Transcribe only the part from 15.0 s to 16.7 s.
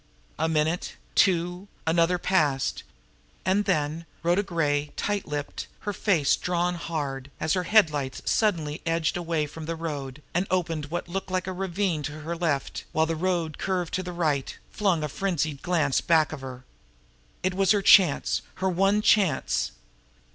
a frenzied glance back of her.